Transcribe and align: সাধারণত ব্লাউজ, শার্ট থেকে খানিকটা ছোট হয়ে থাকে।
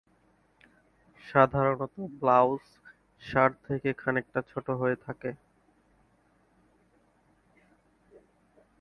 সাধারণত 1.23 1.95
ব্লাউজ, 2.19 2.63
শার্ট 3.21 3.53
থেকে 3.67 3.89
খানিকটা 4.01 4.39
ছোট 4.51 4.67
হয়ে 4.79 4.97
থাকে। 5.05 5.29